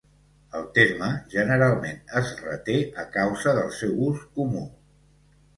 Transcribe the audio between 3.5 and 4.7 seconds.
del seu ús comú.